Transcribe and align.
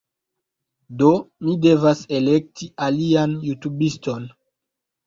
Do, 1.01 1.11
mi 1.45 1.53
devas 1.67 2.03
elekti 2.21 2.73
alian 2.89 3.39
jutubiston 3.47 4.29